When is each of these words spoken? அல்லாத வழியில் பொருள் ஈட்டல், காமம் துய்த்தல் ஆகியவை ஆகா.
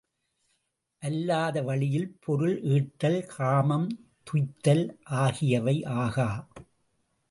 அல்லாத 1.03 1.61
வழியில் 1.61 2.17
பொருள் 2.19 2.55
ஈட்டல், 2.71 3.19
காமம் 3.37 3.87
துய்த்தல் 4.27 4.85
ஆகியவை 5.03 5.83
ஆகா. 5.97 6.29